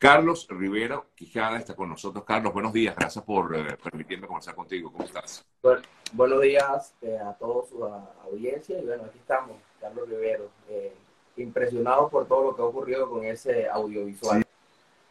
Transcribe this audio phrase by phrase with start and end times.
[0.00, 2.24] Carlos Rivera Quijada está con nosotros.
[2.24, 2.96] Carlos, buenos días.
[2.96, 4.90] Gracias por eh, permitirme conversar contigo.
[4.90, 5.44] ¿Cómo estás?
[5.62, 5.82] Bueno,
[6.14, 8.78] buenos días eh, a toda su audiencia.
[8.78, 10.44] Y bueno, aquí estamos, Carlos Rivera.
[10.70, 10.94] Eh,
[11.36, 14.42] impresionado por todo lo que ha ocurrido con ese audiovisual.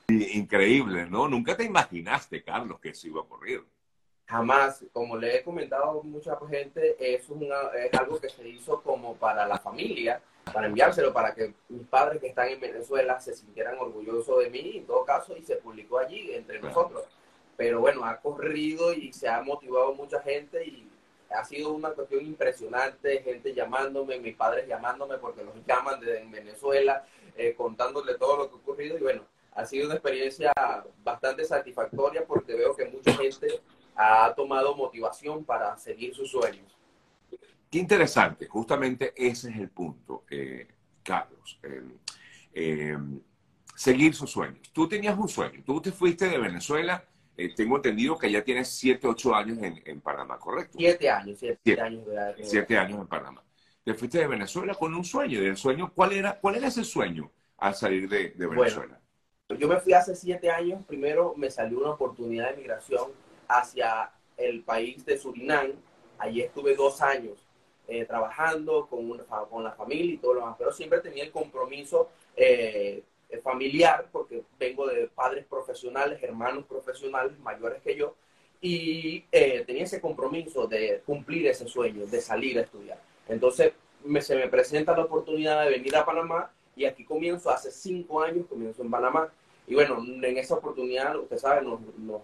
[0.07, 1.27] increíble, ¿no?
[1.27, 3.63] Nunca te imaginaste, Carlos, que eso iba a ocurrir.
[4.25, 9.15] Jamás, como le he comentado a mucha gente, es, es algo que se hizo como
[9.17, 10.19] para la familia,
[10.53, 14.77] para enviárselo, para que mis padres que están en Venezuela se sintieran orgullosos de mí,
[14.77, 17.03] en todo caso, y se publicó allí entre nosotros.
[17.57, 20.89] Pero bueno, ha corrido y se ha motivado mucha gente y
[21.29, 27.05] ha sido una cuestión impresionante, gente llamándome, mis padres llamándome porque los llaman desde Venezuela,
[27.35, 29.23] eh, contándole todo lo que ha ocurrido y bueno,
[29.53, 30.53] ha sido una experiencia
[31.03, 33.61] bastante satisfactoria porque veo que mucha gente
[33.95, 36.78] ha tomado motivación para seguir sus sueños.
[37.69, 40.67] Qué interesante, justamente ese es el punto, eh,
[41.03, 41.59] Carlos.
[42.51, 42.97] Eh,
[43.75, 44.71] seguir sus sueños.
[44.73, 47.03] Tú tenías un sueño, tú te fuiste de Venezuela,
[47.37, 50.77] eh, tengo entendido que ya tienes 7, 8 años en, Panamá, ¿correcto?
[50.79, 52.05] 7 años, 7 años.
[52.41, 53.43] Siete años en Panamá.
[53.83, 57.31] Te fuiste de Venezuela con un sueño, ¿y sueño, ¿cuál era, cuál era ese sueño
[57.57, 58.99] al salir de, Venezuela?
[59.57, 63.11] yo me fui hace 7 años, primero me salió una oportunidad de migración
[63.47, 65.71] hacia el país de Surinam.
[66.17, 67.48] Allí estuve dos años
[67.89, 69.17] eh, trabajando con,
[69.49, 73.03] con la familia y todo lo demás, pero siempre tenía el compromiso eh,
[73.43, 78.15] familiar porque vengo de padres profesionales, hermanos profesionales mayores que yo
[78.61, 82.99] y eh, tenía ese compromiso de cumplir ese sueño, de salir a estudiar.
[83.27, 87.71] Entonces me, se me presenta la oportunidad de venir a Panamá y aquí comienzo, hace
[87.71, 89.31] cinco años comienzo en Panamá.
[89.69, 91.79] Y bueno, en esa oportunidad, usted sabe, nos,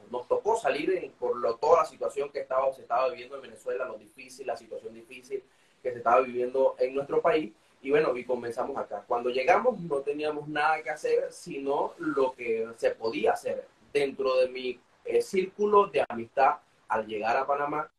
[0.10, 3.86] nos, tocó salir por lo, toda la situación que estaba, se estaba viviendo en Venezuela,
[3.86, 5.44] lo difícil, la situación difícil
[5.84, 7.54] que se estaba viviendo en nuestro país.
[7.84, 9.04] Y bueno, y comenzamos acá.
[9.08, 14.50] Cuando llegamos no teníamos nada que hacer, sino lo que se podía hacer dentro de
[14.50, 16.56] mi eh, círculo de amistad
[16.88, 17.92] al llegar a Panamá.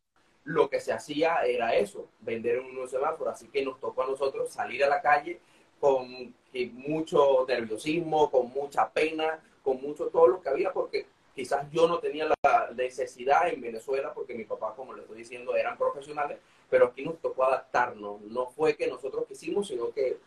[0.43, 3.29] Lo que se hacía era eso, vender en un semáforo.
[3.29, 5.39] Así que nos tocó a nosotros salir a la calle
[5.79, 6.33] con
[6.73, 11.05] mucho nerviosismo, con mucha pena, con mucho todo lo que había, porque
[11.35, 15.55] quizás yo no tenía la necesidad en Venezuela, porque mi papá, como le estoy diciendo,
[15.55, 16.39] eran profesionales,
[16.69, 18.21] pero aquí nos tocó adaptarnos.
[18.21, 20.17] No fue que nosotros quisimos, sino que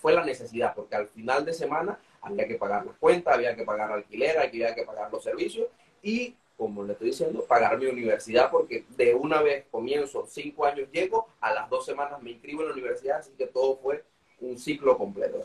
[0.00, 3.64] fue la necesidad, porque al final de semana había que pagar las cuentas, había que
[3.64, 5.68] pagar alquiler, había que pagar los servicios
[6.02, 10.88] y, como le estoy diciendo, pagar mi universidad, porque de una vez comienzo, cinco años
[10.92, 14.04] llego, a las dos semanas me inscribo en la universidad, así que todo fue
[14.40, 15.44] un ciclo completo.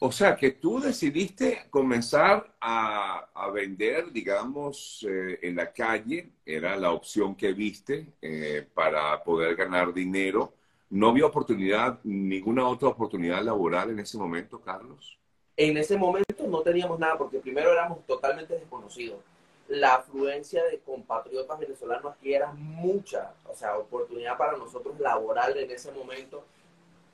[0.00, 6.90] O sea, que tú decidiste comenzar a, vender, digamos, eh, en la calle, era la
[6.90, 10.52] opción que viste eh, para poder ganar dinero.
[10.90, 15.16] ¿No había oportunidad, ninguna otra oportunidad laboral en ese momento, Carlos?
[15.56, 19.20] En ese momento no teníamos nada, porque primero éramos totalmente desconocidos.
[19.68, 25.70] La afluencia de compatriotas venezolanos aquí era mucha, o sea, oportunidad para nosotros laboral en
[25.70, 26.44] ese momento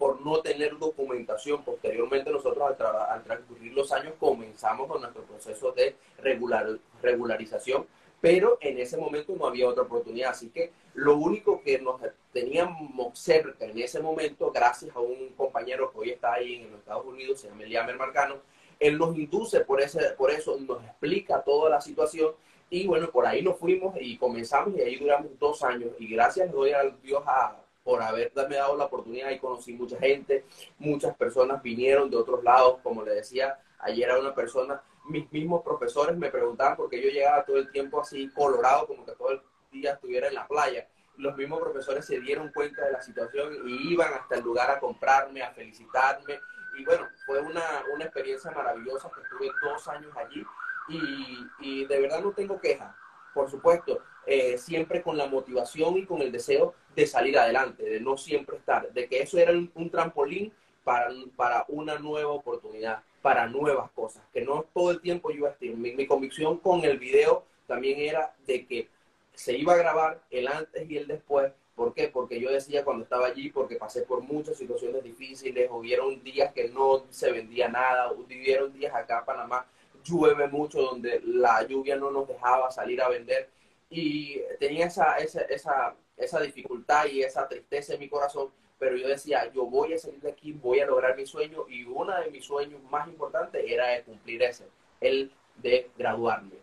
[0.00, 1.62] por no tener documentación.
[1.62, 7.86] Posteriormente nosotros al, transcurrir los años comenzamos con nuestro proceso de regular, regularización,
[8.18, 10.30] pero en ese momento no había otra oportunidad.
[10.30, 12.00] Así que lo único que nos
[12.32, 16.80] teníamos cerca en ese momento, gracias a un compañero que hoy está ahí en los
[16.80, 18.36] Estados Unidos, se llama Eliamer Marcano,
[18.78, 22.32] él nos induce por, ese, por eso, nos explica toda la situación
[22.70, 26.50] y bueno, por ahí nos fuimos y comenzamos y ahí duramos dos años y gracias
[26.50, 30.44] doy a Dios a, por haberme dado la oportunidad y conocí mucha gente,
[30.78, 35.62] muchas personas vinieron de otros lados, como le decía, ayer a una persona, mis mismos
[35.62, 39.40] profesores me preguntaban porque yo llegaba todo el tiempo así colorado, como que todo el
[39.70, 40.86] día estuviera en la playa.
[41.16, 44.78] Los mismos profesores se dieron cuenta de la situación y iban hasta el lugar a
[44.78, 46.40] comprarme, a felicitarme.
[46.78, 50.44] Y bueno, fue una, una experiencia maravillosa que estuve dos años allí
[50.88, 52.94] y, y de verdad no tengo quejas.
[53.34, 57.98] Por supuesto, eh, siempre con la motivación y con el deseo de salir adelante, de
[57.98, 60.52] no siempre estar, de que eso era un, trampolín
[60.84, 65.48] para, para una nueva oportunidad, para nuevas cosas, que no todo el tiempo yo iba
[65.48, 65.68] a estar.
[65.70, 68.88] Mi, convicción con el video también era de que
[69.34, 71.52] se iba a grabar el antes y el después.
[71.74, 72.06] ¿Por qué?
[72.06, 76.68] Porque yo decía cuando estaba allí, porque pasé por muchas situaciones difíciles, hubieron días que
[76.68, 79.66] no se vendía nada, hubieron días acá en Panamá,
[80.04, 83.50] llueve mucho, donde la lluvia no nos dejaba salir a vender
[83.90, 88.48] y tenía esa, esa, esa, esa dificultad y esa tristeza en mi corazón,
[88.78, 91.84] pero yo decía, yo voy a salir de aquí, voy a lograr mi sueño y
[91.84, 94.66] uno de mis sueños más importantes era cumplir ese,
[95.00, 96.56] el de graduarme.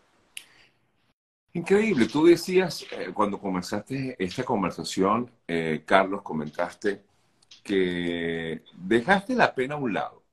[1.54, 7.02] Increíble, tú decías eh, cuando comenzaste esta conversación, eh, Carlos, comentaste
[7.64, 10.24] que dejaste la pena a un lado.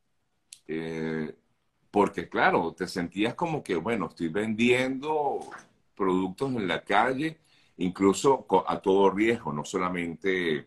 [0.69, 1.35] Eh,
[1.91, 5.41] porque claro, te sentías como que, bueno, estoy vendiendo
[5.97, 7.39] productos en la calle,
[7.79, 10.67] incluso a todo riesgo, no solamente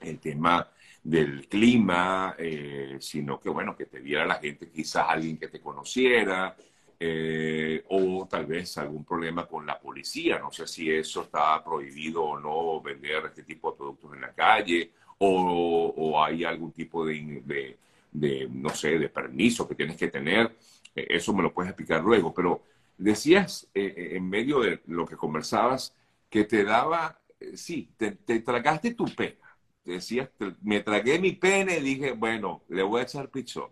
[0.00, 0.68] el tema
[1.02, 5.60] del clima, eh, sino que, bueno, que te viera la gente, quizás alguien que te
[5.60, 6.56] conociera,
[6.98, 10.38] eh, o tal vez algún problema con la policía.
[10.38, 14.32] No sé si eso está prohibido o no vender este tipo de productos en la
[14.32, 17.76] calle, o, hay algún tipo de,
[18.12, 20.56] de, no sé, de permiso que tienes que tener.
[20.94, 22.62] Eh, eso me lo puedes explicar luego, pero
[22.98, 25.94] decías en medio de lo que conversabas
[26.30, 27.20] que te daba,
[27.54, 29.46] sí, te, te tragaste tu pena
[29.86, 30.28] decías,
[30.62, 33.70] me tragué mi pene y dije, bueno, le voy a echar pichón.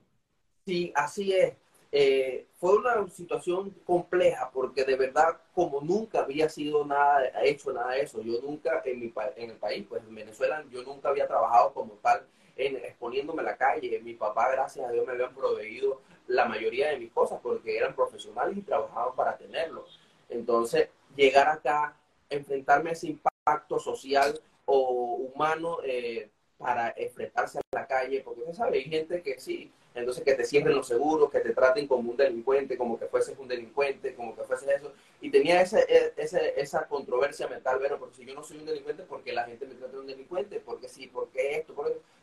[0.65, 1.55] Sí, así es.
[1.93, 7.93] Eh, fue una situación compleja porque de verdad, como nunca había sido nada, hecho nada
[7.93, 11.29] de eso, yo nunca en, mi, en el país, pues en Venezuela, yo nunca había
[11.29, 14.01] trabajado como tal en exponiéndome a la calle.
[14.03, 17.95] Mi papá, gracias a Dios, me habían proveído la mayoría de mis cosas porque eran
[17.95, 19.85] profesionales y trabajaban para tenerlo.
[20.29, 21.97] Entonces, llegar acá,
[22.31, 28.55] enfrentarme a ese impacto social o humano eh, para enfrentarse a la calle, porque usted
[28.55, 32.11] sabe, hay gente que sí, entonces que te cierren los seguros, que te traten como
[32.11, 36.13] un delincuente, como que fueses un delincuente, como que fueses eso, y tenía ese, e,
[36.17, 39.67] ese, esa controversia mental, bueno, porque si yo no soy un delincuente, porque la gente
[39.67, 40.61] me trata de un delincuente?
[40.61, 41.07] porque sí?
[41.07, 41.75] porque esto?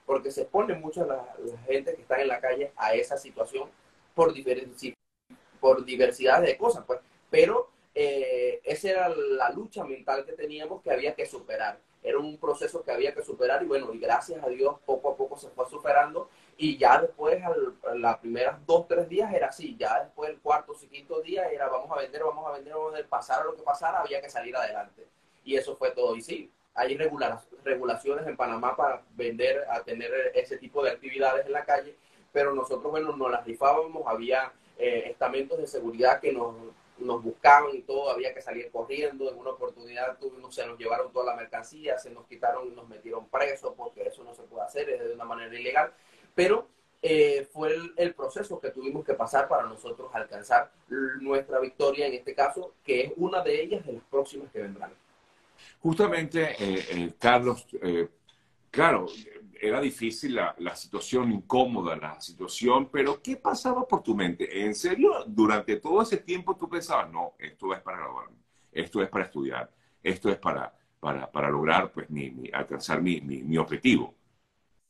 [0.05, 3.69] Porque se expone mucho la, la gente que está en la calle a esa situación
[4.13, 4.33] por,
[5.59, 6.99] por diversidad de cosas, pues,
[7.29, 11.79] pero eh, esa era la lucha mental que teníamos que había que superar.
[12.03, 15.15] Era un proceso que había que superar y bueno, y gracias a Dios poco a
[15.15, 16.29] poco se fue superando.
[16.57, 20.73] Y ya después, al, las primeras dos, tres días era así, ya después el cuarto
[20.73, 23.55] o quinto día era vamos a vender, vamos a vender, vamos a vender, pasara lo
[23.55, 25.07] que pasara, había que salir adelante.
[25.43, 26.15] Y eso fue todo.
[26.15, 31.51] Y sí, hay regulaciones en Panamá para vender, a tener ese tipo de actividades en
[31.51, 31.95] la calle,
[32.31, 36.55] pero nosotros, bueno, nos las rifábamos, había eh, estamentos de seguridad que nos
[37.01, 39.29] nos buscaban y todo, había que salir corriendo.
[39.29, 42.87] En una oportunidad tuvimos, se nos llevaron toda la mercancía, se nos quitaron y nos
[42.87, 45.91] metieron presos porque eso no se puede hacer, es de una manera ilegal.
[46.35, 46.67] Pero
[47.01, 50.71] eh, fue el, proceso que tuvimos que pasar para nosotros alcanzar
[51.19, 54.93] nuestra victoria en este caso, que es una de ellas de las próximas que vendrán.
[55.81, 57.67] Justamente, eh, eh, Carlos,
[58.69, 59.07] claro,
[59.61, 64.63] era difícil la, la, situación incómoda, la situación, pero ¿qué pasaba por tu mente?
[64.65, 68.37] ¿En serio, durante todo ese tiempo tú pensabas, no, esto es para graduarme,
[68.71, 69.71] esto es para estudiar,
[70.01, 74.15] esto es para, para, para lograr, pues, mi, alcanzar mi, mi, objetivo?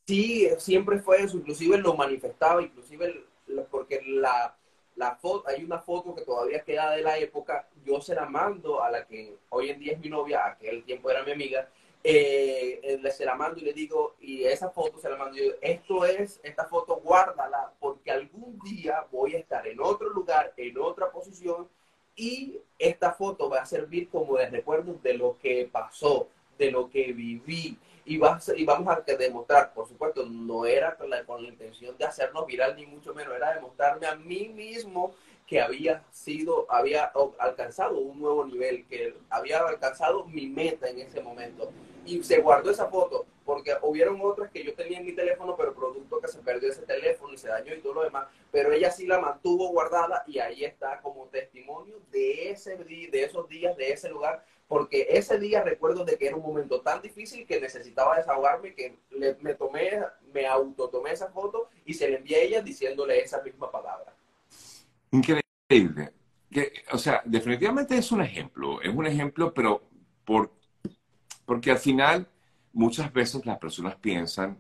[0.07, 3.25] Sí, siempre fue eso, inclusive lo manifestaba, inclusive
[3.69, 4.56] porque la,
[4.95, 8.81] la foto, hay una foto que todavía queda de la época, yo se la mando
[8.81, 11.67] a la que hoy en día es mi novia, aquel tiempo era mi amiga,
[12.03, 15.42] eh, le se la mando y le digo, y esa foto se la mando y
[15.42, 20.53] digo, esto es, esta foto guárdala porque algún día voy a estar en otro lugar,
[20.57, 21.68] en otra posición
[22.15, 26.27] y esta foto va a servir como de recuerdo de lo que pasó,
[26.57, 31.24] de lo que viví y, y vamos a demostrar, por supuesto, no era con la,
[31.24, 35.13] con la intención de hacernos viral ni mucho menos, era demostrarme a mí mismo
[35.45, 41.21] que había sido, había alcanzado un nuevo nivel, que había alcanzado mi meta en ese
[41.21, 41.71] momento.
[42.06, 45.74] Y se guardó esa foto, porque hubieron otras que yo tenía en mi teléfono, pero
[45.74, 48.92] producto que se perdió ese teléfono y se dañó y todo lo demás, pero ella
[48.92, 53.91] sí la mantuvo guardada y ahí está como testimonio de, ese, de esos días, de
[53.91, 58.17] ese lugar, porque ese día recuerdo de que era un momento tan difícil que necesitaba
[58.17, 58.98] desahogarme que
[59.41, 60.01] me tomé,
[60.34, 64.15] me autotomé esa foto y se la envié a ella diciéndole esa misma palabra.
[65.12, 66.13] Increíble.
[66.50, 69.81] Que, o sea, definitivamente es un ejemplo, es un ejemplo, pero
[70.24, 70.51] por,
[71.51, 72.25] porque al final
[72.72, 74.58] muchas veces las personas piensan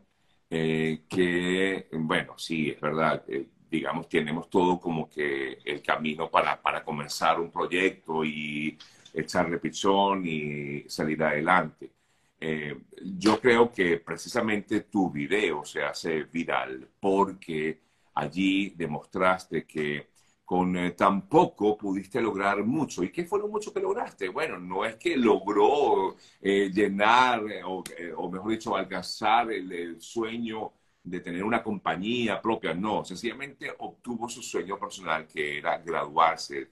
[0.49, 6.61] eh, que, bueno, sí, es verdad, eh, digamos, tenemos todo como que el camino para,
[6.61, 8.77] para comenzar un proyecto y
[9.13, 11.93] echarle pichón y salir adelante.
[12.37, 17.79] Eh, yo creo que precisamente tu video se hace viral porque
[18.15, 20.09] allí demostraste que
[20.51, 20.93] con eh,
[21.79, 23.03] pudiste lograr mucho.
[23.05, 24.27] ¿Y qué fue lo mucho que lograste?
[24.27, 31.21] Bueno, no es que logró eh, llenar, eh, o, mejor dicho, alcanzar el, sueño de
[31.21, 36.71] tener una compañía propia, no, sencillamente obtuvo su sueño personal, que era graduarse,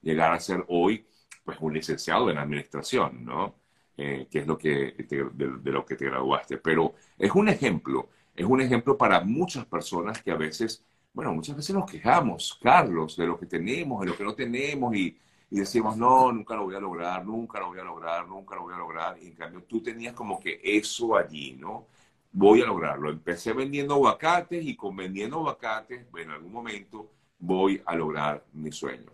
[0.00, 1.04] llegar a ser hoy
[1.44, 3.56] pues un licenciado en administración, ¿no?
[3.96, 6.58] que es lo que de lo que te graduaste.
[6.58, 11.56] Pero es un ejemplo, es un ejemplo para muchas personas que a veces bueno, muchas
[11.56, 15.18] veces nos quejamos, Carlos, de lo que tenemos, de lo que no tenemos y,
[15.50, 18.74] decimos, no, nunca lo voy a lograr, nunca lo voy a lograr, nunca lo voy
[18.74, 19.18] a lograr.
[19.20, 21.88] Y en cambio tú tenías como que eso allí, ¿no?
[22.32, 23.10] voy a lograrlo.
[23.10, 29.10] Empecé vendiendo aguacates y con vendiendo aguacates, en algún momento voy a lograr mi sueño.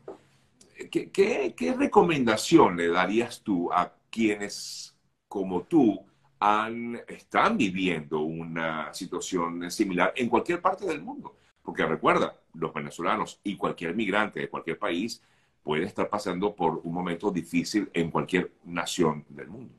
[0.91, 4.95] ¿Qué, qué, recomendación le darías tú a quienes
[5.27, 6.05] como tú
[6.39, 11.37] han, están viviendo una situación similar en cualquier parte del mundo?
[11.67, 15.21] Porque recuerda, los venezolanos y cualquier migrante de cualquier país
[15.65, 19.75] puede estar pasando por un momento difícil en cualquier nación del mundo.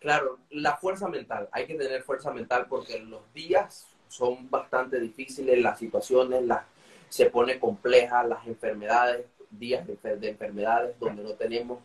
[0.00, 5.60] Claro, la fuerza mental, hay que tener fuerza mental porque los días son bastante difíciles,
[5.60, 6.64] las situaciones las,
[7.10, 11.80] se pone compleja, las enfermedades, días de, de enfermedades donde no tenemos,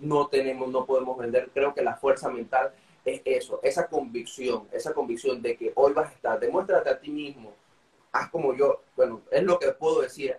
[0.00, 1.50] no tenemos, no podemos vender.
[1.54, 2.72] Creo que la fuerza mental
[3.04, 7.10] es eso, esa convicción, esa convicción de que hoy vas a estar, demuéstrate a ti
[7.10, 7.54] mismo,
[8.12, 10.36] haz como yo, bueno, es lo que puedo decir,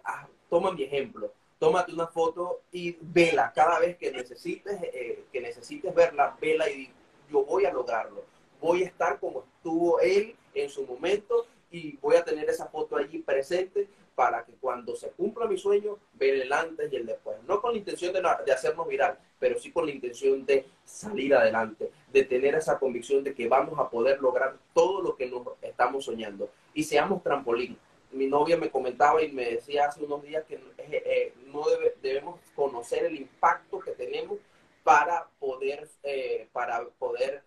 [0.49, 5.93] toma mi ejemplo, tómate una foto y vela cada vez que necesites, eh, que necesites
[5.93, 6.91] verla, vela y
[7.29, 8.23] yo voy a lograrlo,
[8.59, 12.95] voy a estar como estuvo él en su momento y voy a tener esa foto
[12.95, 17.37] allí presente para que cuando se cumpla mi sueño, ver el antes y el después.
[17.47, 21.33] No con la intención de, de, hacernos viral, pero sí con la intención de salir
[21.33, 25.47] adelante, de tener esa convicción de que vamos a poder lograr todo lo que nos
[25.61, 27.77] estamos soñando y seamos trampolín.
[28.11, 31.63] Mi novia me comentaba y me decía hace unos días que eh, eh, no
[32.01, 34.37] debemos conocer el impacto que tenemos
[34.83, 37.43] para poder, eh, para poder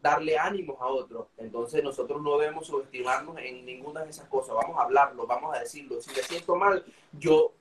[0.00, 1.28] darle ánimos a otros.
[1.38, 4.54] Entonces nosotros no debemos subestimarnos en ninguna de esas cosas.
[4.54, 6.00] Vamos a hablarlo, vamos a decirlo.
[6.00, 7.52] Si me siento mal, yo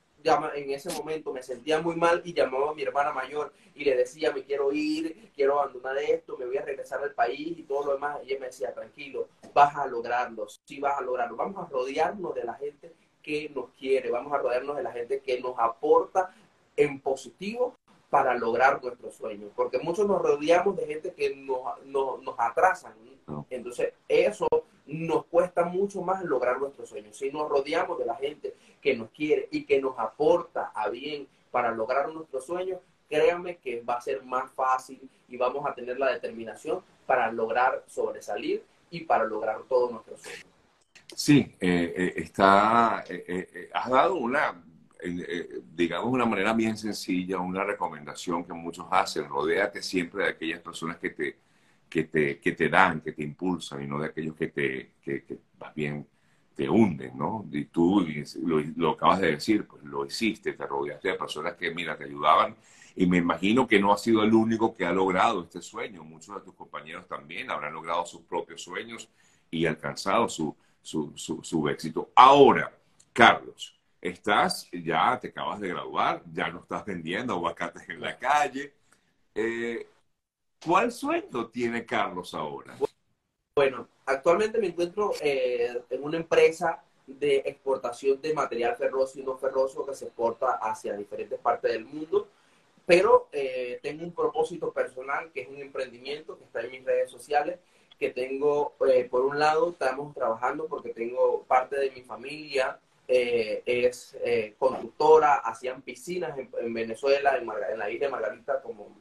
[0.55, 3.95] en ese momento me sentía muy mal y llamaba a mi hermana mayor y le
[3.95, 7.85] decía, me quiero ir, quiero abandonar esto, me voy a regresar al país y todo
[7.85, 8.19] lo demás.
[8.23, 11.35] Y ella me decía, tranquilo, vas a lograrlo, sí vas a lograrlo.
[11.35, 15.21] Vamos a rodearnos de la gente que nos quiere, vamos a rodearnos de la gente
[15.21, 16.33] que nos aporta
[16.75, 17.75] en positivo
[18.13, 22.93] para lograr nuestros sueños, porque muchos nos rodeamos de gente que nos, nos, atrasan.
[23.49, 24.47] Entonces, eso
[24.85, 27.17] nos cuesta mucho más lograr nuestros sueños.
[27.17, 31.27] Si nos rodeamos de la gente que nos quiere y que nos aporta a bien
[31.49, 32.77] para lograr nuestros sueños,
[33.09, 37.83] créanme que va a ser más fácil y vamos a tener la determinación para lograr
[37.87, 40.45] sobresalir y para lograr todos nuestros sueños.
[41.15, 44.63] Sí, eh, eh, está, eh, has dado una
[45.03, 50.29] eh, digamos, de una manera bien sencilla, una recomendación que muchos hacen, rodéate siempre de
[50.29, 51.39] aquellas personas que te,
[51.89, 55.25] que te, que te dan, que te impulsan y no de aquellos que te, que,
[55.59, 56.07] más bien
[56.55, 57.45] te hunden, ¿no?
[57.51, 58.05] Y tú
[58.43, 62.05] lo, lo, acabas de decir, pues lo hiciste, te rodeaste de personas que, mira, te
[62.05, 62.55] ayudaban
[62.95, 66.35] y me imagino que no has sido el único que ha logrado este sueño, muchos
[66.35, 69.09] de tus compañeros también habrán logrado sus propios sueños
[69.49, 72.11] y alcanzado su, su, su, su éxito.
[72.15, 72.71] Ahora,
[73.11, 78.73] Carlos, estás, ya te acabas de graduar, ya no estás vendiendo aguacates en la calle.
[79.33, 79.87] Eh,
[80.63, 82.75] ¿Cuál sueldo tiene Carlos ahora?
[83.55, 89.37] Bueno, actualmente me encuentro eh, en una empresa de exportación de material ferroso y no
[89.37, 92.27] ferroso que se exporta hacia diferentes partes del mundo,
[92.85, 97.09] pero eh, tengo un propósito personal que es un emprendimiento que está en mis redes
[97.09, 97.57] sociales,
[97.97, 98.73] que tengo,
[99.09, 105.35] por un lado, estamos trabajando porque tengo parte de mi familia eh, es eh, conductora,
[105.35, 107.45] hacían piscinas en, Venezuela, en,
[107.77, 108.95] la isla de Margarita como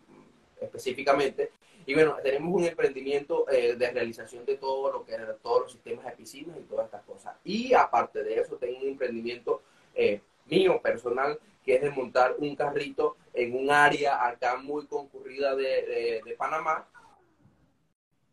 [0.61, 1.53] específicamente.
[1.87, 6.05] Y bueno, tenemos un emprendimiento eh, de realización de todo lo que todos los sistemas
[6.05, 7.37] de piscinas y todas estas cosas.
[7.45, 9.63] Y aparte de eso, tengo un emprendimiento
[10.47, 16.23] mío personal que es de montar un carrito en un área acá muy concurrida de,
[16.25, 16.89] de, Panamá,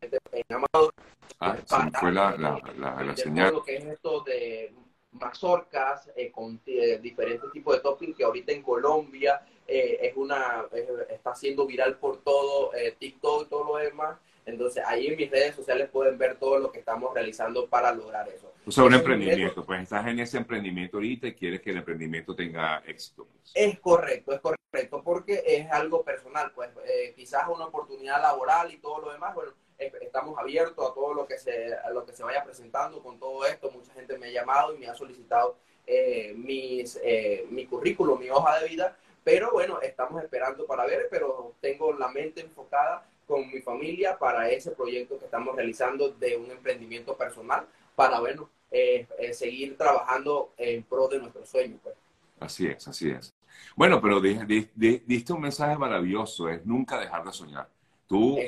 [0.02, 0.94] en Amador.
[1.40, 1.56] Ah,
[2.00, 2.60] fue la, la,
[3.04, 3.54] la, señal.
[3.54, 4.74] Lo que es esto de
[5.12, 10.66] mazorcas eh, con eh, diferentes tipos de topping que ahorita en Colombia eh, es una
[11.10, 14.18] está siendo viral por todo TikTok y todo lo demás.
[14.46, 18.28] Entonces ahí en mis redes sociales pueden ver todo lo que estamos realizando para lograr
[18.30, 18.52] eso.
[18.66, 22.36] O sea, un emprendimiento, pues estás en ese emprendimiento ahorita y quieres que el emprendimiento
[22.36, 23.26] tenga éxito.
[23.26, 23.52] Pues.
[23.54, 26.72] Es correcto, es correcto, porque es algo personal, pues
[27.16, 31.38] quizás una oportunidad laboral y todo lo demás, bueno, estamos abiertos a todo lo que
[31.38, 33.72] se lo que se vaya presentando con todo esto.
[33.72, 35.56] Mucha gente me ha llamado y me ha solicitado
[35.88, 41.08] eh, mis, eh, mi currículum, mi hoja de vida, pero bueno, estamos esperando para ver,
[41.10, 46.38] pero tengo la mente enfocada con mi familia para ese proyecto que estamos realizando de
[46.38, 51.80] un emprendimiento personal para bueno, eh, seguir trabajando en pro de nuestros sueños.
[51.82, 51.96] Pues.
[52.40, 53.34] Así es, así es.
[53.76, 57.68] Bueno, pero diste un mensaje maravilloso, es nunca dejar de soñar.
[58.10, 58.40] Tú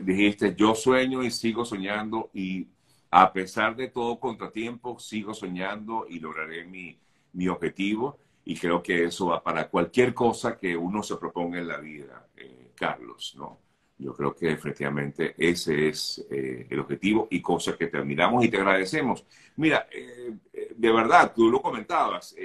[0.00, 2.68] dijiste, yo sueño y sigo soñando y
[3.10, 6.96] a pesar de todo contratiempo, sigo soñando y lograré mi,
[7.32, 8.18] mi objetivo.
[8.44, 12.28] Y creo que eso va para cualquier cosa que uno se proponga en la vida,
[12.36, 13.58] eh, Carlos, ¿no?
[13.98, 18.48] Yo creo que efectivamente ese es eh, el objetivo y cosa que te admiramos y
[18.48, 19.24] te agradecemos.
[19.56, 22.36] Mira, eh, eh, de verdad, tú lo comentabas,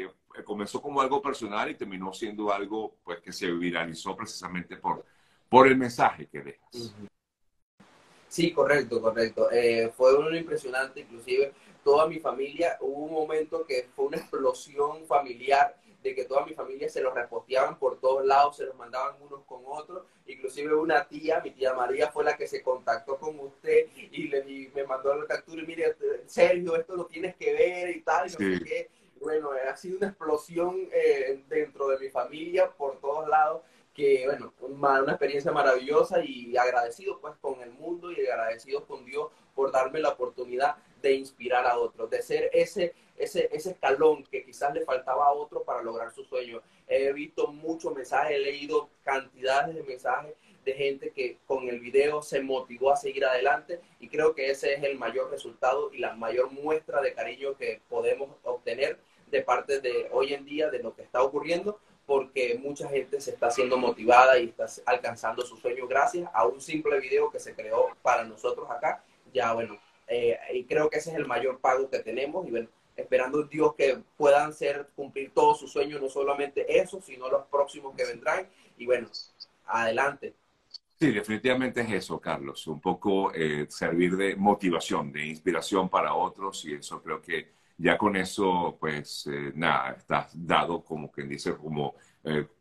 [0.45, 5.05] comenzó como algo personal y terminó siendo algo pues, que se viralizó precisamente por,
[5.51, 6.95] por el mensaje que dejas.
[8.29, 9.49] Sí, correcto, correcto.
[9.97, 11.51] fue uno impresionante, inclusive
[11.83, 16.53] toda mi familia, hubo un momento que fue una explosión familiar de que toda mi
[16.53, 21.05] familia se los reposteaban por todos lados, se los mandaban unos con otros, inclusive una
[21.05, 25.13] tía, mi tía María fue la que se contactó con usted y, le, me mandó
[25.13, 28.63] la captura y mire, Sergio, esto lo tienes que ver y tal, y no sé
[28.63, 28.89] qué.
[29.19, 33.61] Bueno, ha sido una explosión eh, dentro de mi familia por todos lados
[33.93, 39.29] que bueno, una, experiencia maravillosa y agradecido pues con el mundo y agradecido con Dios
[39.53, 44.45] por darme la oportunidad de inspirar a otros, de ser ese, ese, ese escalón que
[44.45, 46.61] quizás le faltaba a otro para lograr su sueño.
[46.87, 52.21] He visto muchos mensajes, he leído cantidades de mensajes de gente que con el video
[52.21, 56.13] se motivó a seguir adelante y creo que ese es el mayor resultado y la
[56.13, 58.99] mayor muestra de cariño que podemos obtener
[59.31, 63.31] de parte de hoy en día de lo que está ocurriendo porque mucha gente se
[63.31, 67.55] está haciendo motivada y está alcanzando su sueño gracias a un simple video que se
[67.55, 69.03] creó para nosotros acá.
[69.33, 69.77] Ya bueno,
[70.07, 73.75] eh, y creo que ese es el mayor pago que tenemos y bueno, esperando Dios
[73.75, 78.47] que puedan ser, cumplir todos sus sueños, no solamente eso, sino los próximos que vendrán.
[78.77, 79.09] Y bueno,
[79.65, 80.33] adelante.
[80.99, 86.63] Sí, definitivamente es eso, Carlos, un poco eh, servir de motivación, de inspiración para otros
[86.65, 91.55] y eso creo que ya con eso, pues eh, nada, estás dado como quien dice,
[91.55, 91.95] como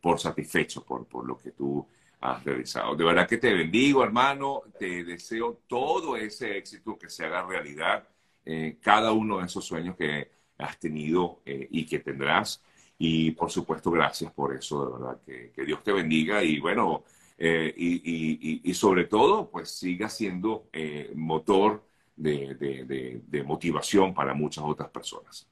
[0.01, 1.87] por satisfecho por, por lo que tú
[2.21, 2.95] has realizado.
[2.97, 4.63] De verdad que te bendigo, hermano.
[4.79, 8.07] Te deseo todo ese éxito que se haga realidad,
[8.45, 12.63] eh, cada uno de esos sueños que has tenido eh, y que tendrás.
[12.99, 15.21] Y por supuesto, gracias por eso, de verdad.
[15.25, 17.05] Que, que Dios te bendiga y bueno,
[17.39, 20.69] eh, y, y, y, sobre todo, pues siga siendo
[21.15, 21.83] motor
[22.17, 25.47] de, de, de motivación para muchas otras personas.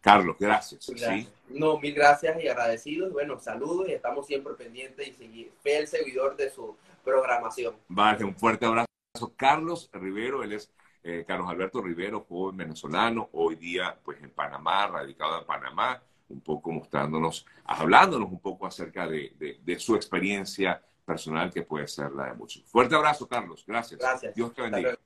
[0.00, 0.84] Carlos, gracias.
[0.84, 1.28] ¿sí?
[1.48, 3.12] No, mil gracias y agradecidos.
[3.12, 7.74] Bueno, saludos y estamos siempre pendientes y seguir, el seguidor de su programación.
[7.88, 8.88] Vale, un fuerte abrazo.
[9.36, 10.70] Carlos Rivero, él es
[11.02, 16.40] eh, Carlos Alberto Rivero, joven venezolano, hoy día pues en Panamá, radicado en Panamá, un
[16.40, 22.26] poco mostrándonos, hablándonos un poco acerca de, de, su experiencia personal que puede ser la
[22.26, 22.62] de muchos.
[22.64, 23.64] Fuerte abrazo, Carlos.
[23.66, 23.98] Gracias.
[23.98, 24.34] Gracias.
[24.34, 24.96] Dios te bendiga.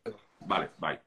[0.46, 1.00] Vale, bye.